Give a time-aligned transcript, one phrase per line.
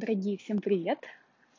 [0.00, 0.98] Дорогие, всем привет!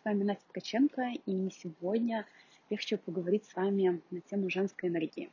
[0.02, 2.26] С вами Настя Ткаченко, и сегодня
[2.72, 5.30] я хочу поговорить с вами на тему женской энергии.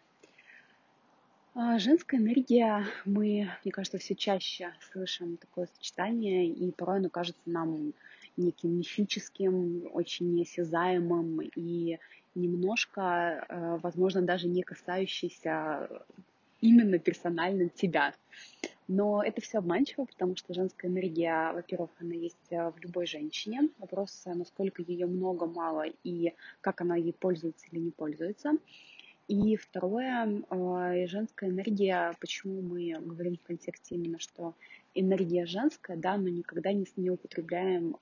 [1.54, 7.40] А, женская энергия, мы, мне кажется, все чаще слышим такое сочетание, и порой оно кажется
[7.46, 7.94] нам
[8.36, 11.98] неким мифическим, очень неосязаемым и
[12.34, 15.88] немножко, э, возможно, даже не касающийся
[16.60, 18.14] именно персонально тебя.
[18.88, 23.68] Но это все обманчиво, потому что женская энергия, во-первых, она есть э, в любой женщине.
[23.78, 26.32] Вопрос, э, насколько ее много, мало и
[26.62, 28.52] как она ей пользуется или не пользуется.
[29.28, 34.54] И второе, э, женская энергия, почему мы говорим в контексте именно, что
[34.94, 37.94] энергия женская, да, но никогда не, не употребляем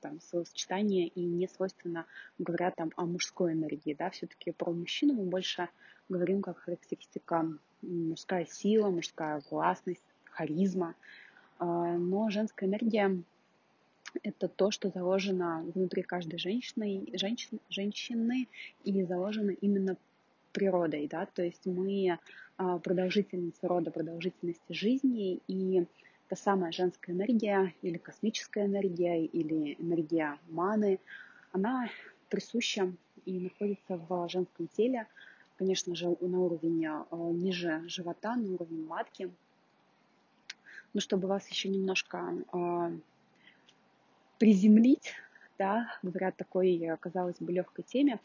[0.00, 2.04] там словосочетание и не свойственно
[2.38, 5.70] говоря там о мужской энергии, да, все-таки про мужчину мы больше
[6.10, 7.48] говорим как характеристика
[7.80, 10.94] мужская сила, мужская властность, харизма.
[11.58, 13.22] А, но женская энергия—
[14.22, 18.48] это то, что заложено внутри каждой женщины, женщин, женщины
[18.84, 19.96] и заложено именно
[20.54, 22.18] природой, да, то есть мы
[22.56, 25.84] а, продолжительность рода, продолжительности жизни, и
[26.28, 31.00] та самая женская энергия или космическая энергия или энергия маны,
[31.52, 31.90] она
[32.30, 32.90] присуща
[33.26, 35.06] и находится в женском теле,
[35.58, 39.30] конечно же, на уровне а, ниже живота, на уровне матки,
[40.94, 42.98] ну, чтобы вас еще немножко э,
[44.38, 45.14] приземлить,
[45.58, 48.20] да, говоря такой, казалось бы, легкой теме,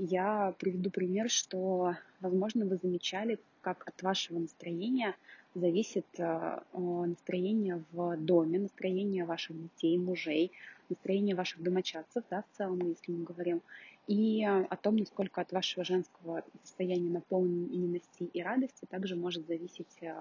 [0.00, 5.14] я приведу пример, что, возможно, вы замечали, как от вашего настроения
[5.54, 10.52] зависит э, настроение в доме, настроение ваших детей, мужей,
[10.88, 13.60] настроение ваших домочадцев, да, в целом, если мы говорим,
[14.06, 20.14] и о том, насколько от вашего женского состояния наполненности и радости также может зависеть э,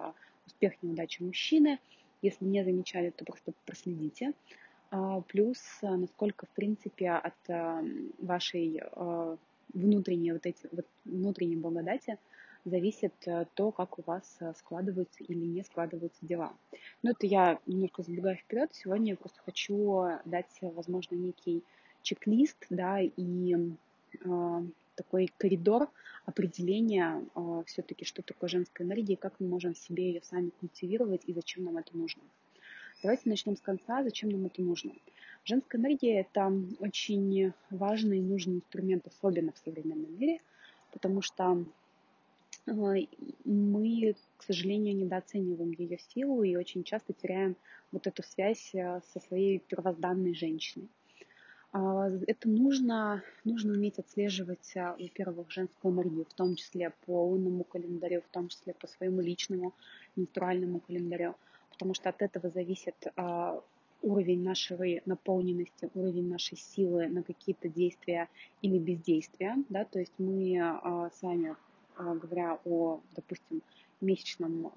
[0.45, 1.80] успех, неудача мужчины.
[2.21, 4.33] Если не замечали, то просто проследите.
[4.91, 7.81] А, плюс, а, насколько, в принципе, от
[8.19, 8.81] вашей
[9.73, 12.17] внутренней, вот эти, вот внутренней благодати
[12.65, 13.13] зависит
[13.53, 16.53] то, как у вас складываются или не складываются дела.
[17.03, 18.69] Но это я немножко забегаю вперед.
[18.73, 21.63] Сегодня я просто хочу дать, возможно, некий
[22.02, 23.55] чек-лист, да, и
[24.99, 25.89] такой коридор
[26.25, 31.33] определения э, все-таки, что такое женская энергия, как мы можем себе ее сами культивировать и
[31.33, 32.21] зачем нам это нужно.
[33.02, 34.91] Давайте начнем с конца, зачем нам это нужно.
[35.45, 40.42] Женская энергия– это очень важный и нужный инструмент, особенно в современном мире,
[40.92, 41.66] потому что
[42.67, 42.72] э,
[43.45, 47.55] мы, к сожалению, недооцениваем ее силу и очень часто теряем
[47.92, 50.89] вот эту связь э, со своей первозданной женщиной.
[51.71, 57.64] А, это нужно, нужно уметь отслеживать, а, во-первых, женскую энергию, в том числе по лунному
[57.64, 59.73] календарю, в том числе по своему личному
[60.16, 61.36] менструальному календарю,
[61.71, 62.95] потому что от этого зависит
[64.02, 68.30] уровень нашей наполненности, уровень нашей силы на какие-то действия
[68.61, 70.55] или бездействия, да, то есть мы
[71.14, 71.55] с вами,
[71.98, 73.61] говоря о, допустим,
[74.02, 74.71] месячном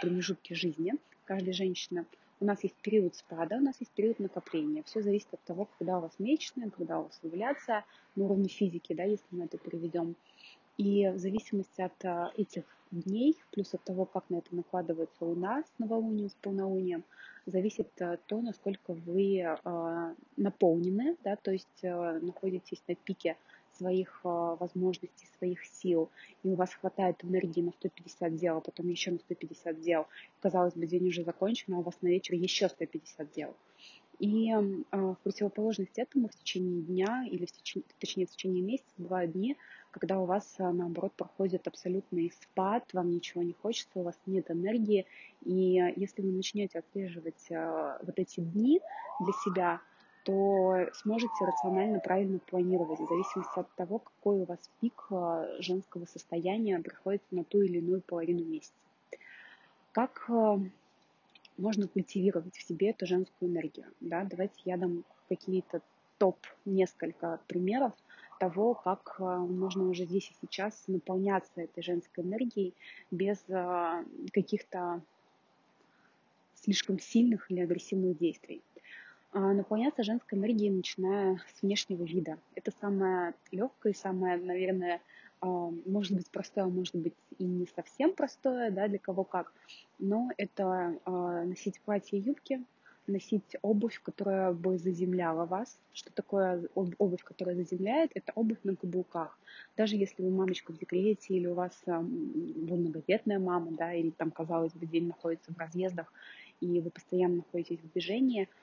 [0.00, 0.94] промежутке жизни
[1.24, 2.06] каждой женщины,
[2.40, 4.84] у нас есть период спада, у нас есть период накопления.
[4.84, 7.84] Все зависит от того, когда у вас месячные, когда у вас овуляция
[8.14, 10.14] на уровне физики, да, если мы это переведем.
[10.78, 12.62] И в зависимости от а, этих
[12.92, 17.02] дней, плюс от того, как на это накладывается у нас новолуние с полнолунием,
[17.46, 23.36] зависит а, то, насколько вы а, наполнены, да, то есть находитесь на пике
[23.76, 26.10] своих возможностей, своих сил,
[26.42, 30.06] и у вас хватает энергии на 150 дел, а потом еще на 150 дел.
[30.40, 33.54] Казалось бы, день уже закончен, а у вас на вечер еще 150 дел.
[34.18, 34.52] И
[34.90, 39.56] в противоположность этому в течение дня или в течение, точнее в течение месяца бывают дни,
[39.98, 45.06] когда у вас наоборот проходит абсолютный спад, вам ничего не хочется, у вас нет энергии.
[45.44, 48.80] И если вы начнете отслеживать э, вот эти дни
[49.20, 49.80] для себя,
[50.28, 56.04] то сможете рационально правильно планировать в зависимости от того, какой у вас пик а, женского
[56.04, 58.74] состояния приходится на ту или иную половину месяца.
[59.92, 60.60] Как а,
[61.56, 63.86] можно культивировать в себе эту женскую энергию?
[64.00, 64.24] Да?
[64.24, 65.80] Давайте я дам какие-то
[66.18, 67.92] топ несколько примеров
[68.38, 72.74] того, как а, можно уже здесь и сейчас наполняться этой женской энергией
[73.10, 73.38] без
[74.32, 75.02] каких-то
[76.54, 78.62] слишком сильных или агрессивных действий.
[79.32, 82.38] А, наполняться женской энергией, начиная с внешнего вида.
[82.54, 85.02] Это самое легкое, самое, наверное,
[85.40, 85.46] а,
[85.86, 89.52] может быть простое, может быть и не совсем простое, да, для кого как.
[89.98, 92.64] Но это а, носить платье и юбки,
[93.08, 95.78] носить обувь, которая бы заземляла вас.
[95.92, 98.10] Что такое обувь, которая заземляет?
[98.14, 99.38] Это обувь на каблуках.
[99.76, 104.30] Даже если вы мамочка в декрете, или у вас вы многодетная мама, да, или там,
[104.30, 106.12] казалось бы, день находится в разъездах,
[106.60, 108.48] и вы постоянно находитесь в движении–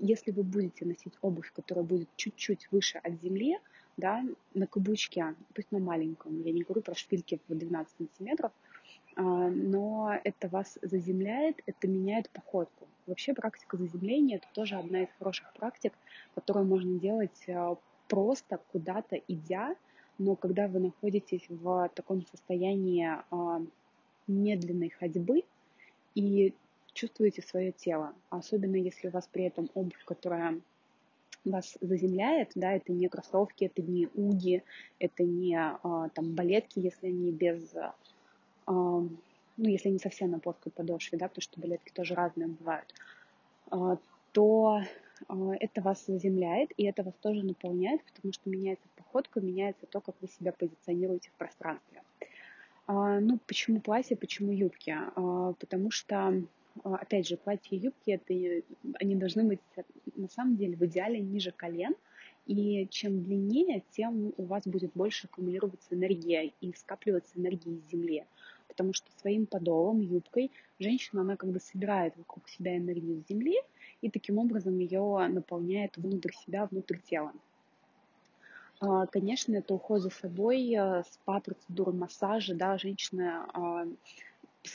[0.00, 3.58] Если вы будете носить обувь, которая будет чуть-чуть выше от земли,
[3.96, 4.24] да,
[4.54, 8.50] на каблучке, пусть на маленьком, я не говорю про шпильки в 12 сантиметров,
[9.16, 12.88] но это вас заземляет, это меняет походку.
[13.06, 15.92] Вообще практика заземления– это тоже одна из хороших практик,
[16.34, 17.46] которую можно делать
[18.08, 19.74] просто куда-то идя,
[20.18, 23.10] но когда вы находитесь в таком состоянии
[24.28, 25.42] медленной ходьбы
[26.14, 26.54] и
[26.92, 30.60] чувствуете свое тело, особенно если у вас при этом обувь, которая
[31.44, 34.62] вас заземляет, да, это не кроссовки, это не уги,
[35.00, 37.74] это не а, там балетки, если они без,
[39.56, 42.92] ну, если они совсем на плоской подошве, да, потому что балетки тоже разные бывают,
[43.70, 43.98] а,
[44.32, 44.80] то
[45.28, 50.00] а, это вас заземляет, и это вас тоже наполняет, потому что меняется походка, меняется то,
[50.00, 52.02] как вы себя позиционируете в пространстве.
[52.86, 54.96] А, ну, почему платье, почему юбки?
[55.14, 56.42] Потому что,
[56.82, 58.64] опять же, платья и юбки, это,
[59.00, 59.60] они должны быть
[60.16, 61.94] на самом деле в идеале ниже колен,
[62.46, 68.24] и чем длиннее, тем у вас будет больше аккумулироваться энергия и скапливаться энергия из земли.
[68.82, 70.50] Потому что своим подолом, юбкой,
[70.80, 73.54] женщина, она как бы собирает вокруг себя энергию земли,
[74.00, 77.32] и таким образом ее наполняет внутрь себя, внутрь тела.
[78.80, 83.86] А, конечно, это уход за собой, э, спа, процедуры массажа, да, женщина а,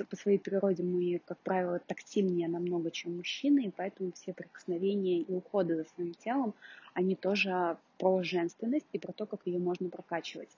[0.10, 5.34] по своей природе мы, как правило, тактильнее намного, чем мужчины, и поэтому все прикосновения и
[5.34, 6.54] уходы за своим телом,
[6.94, 10.56] они тоже про женственность и про то, как ее можно прокачивать.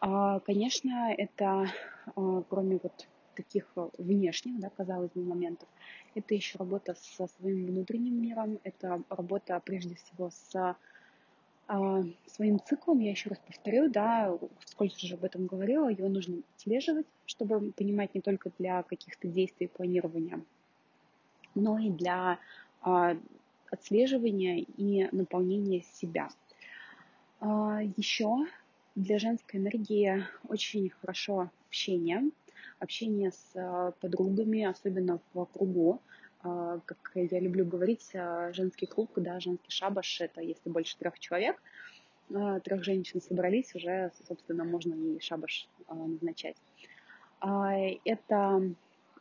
[0.00, 1.66] А, конечно, это
[2.48, 5.68] кроме вот таких внешних, да, казалось бы, моментов,
[6.14, 10.76] это еще работа со своим внутренним миром, это работа прежде всего с
[11.68, 14.36] а, своим циклом, я еще раз повторю, да,
[14.66, 19.68] сколько же об этом говорила, его нужно отслеживать, чтобы понимать не только для каких-то действий
[19.68, 20.44] планирования,
[21.54, 22.40] но и для
[22.82, 23.16] а,
[23.70, 26.28] отслеживания и наполнения себя.
[27.40, 28.46] А, еще
[28.94, 32.30] для женской энергии очень хорошо общение,
[32.78, 36.00] общение с подругами, особенно в кругу,
[36.42, 41.18] а, как я люблю говорить, а, женский круг, да, женский шабаш, это если больше трех
[41.18, 41.60] человек,
[42.28, 46.56] трех женщин собрались, уже, собственно, можно и шабаш назначать.
[47.40, 48.74] Это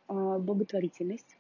[0.08, 1.36] благотворительность.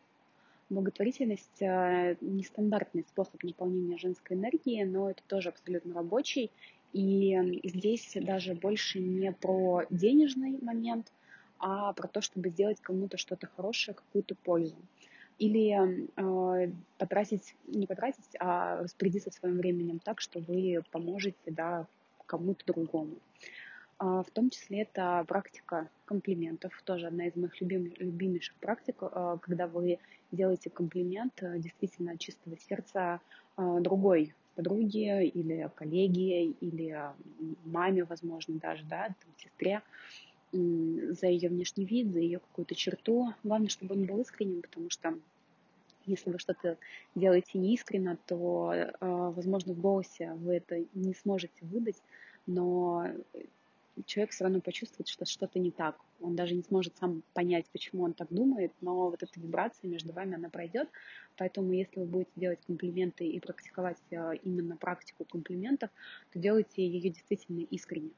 [0.71, 6.49] Благотворительность– нестандартный способ наполнения женской энергии, но это тоже абсолютно рабочий.
[6.93, 11.11] И здесь даже больше не про денежный момент,
[11.59, 14.75] а про то, чтобы сделать кому-то что-то хорошее, какую-то пользу
[15.39, 15.73] или
[16.17, 21.87] э, потратить, не потратить, а распорядиться своим временем так, что вы поможете да,
[22.25, 23.15] кому-то другому.
[23.99, 29.37] Э, в том числе это практика комплиментов, тоже одна из моих любим, любимейших практик, э,
[29.41, 29.99] когда вы
[30.31, 33.21] делаете комплимент э, действительно от чистого сердца
[33.57, 37.01] э, другой подруге или коллеге или
[37.63, 39.81] маме, возможно, даже, да, там, сестре,
[40.51, 43.33] за ее внешний вид, за ее какую-то черту.
[43.43, 45.17] Главное, чтобы он был искренним, потому что
[46.05, 46.77] если вы что-то
[47.15, 52.01] делаете неискренно, то, э, возможно, в голосе вы это не сможете выдать,
[52.45, 53.07] но
[54.05, 55.99] человек все равно почувствует, что что-то не так.
[56.21, 60.13] Он даже не сможет сам понять, почему он так думает, но вот эта вибрация между
[60.13, 60.89] вами, она пройдет.
[61.37, 65.89] Поэтому, если вы будете делать комплименты и практиковать э, именно практику комплиментов,
[66.33, 68.11] то делайте ее действительно искренне.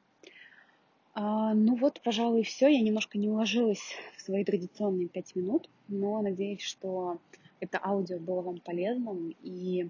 [1.14, 2.68] А, ну вот, пожалуй, все.
[2.68, 7.20] Я немножко не уложилась в свои традиционные пять минут, но надеюсь, что
[7.60, 9.36] это аудио было вам полезным.
[9.44, 9.90] И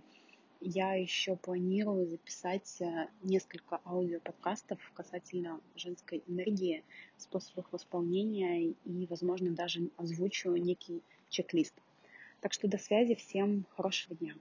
[0.61, 6.83] я еще планирую записать э, несколько аудиоподкастов касательно женской энергии,
[7.17, 11.73] способов восполнения и, возможно, даже озвучу некий чек-лист.
[12.41, 14.35] Так что до связи, всем хорошего дня.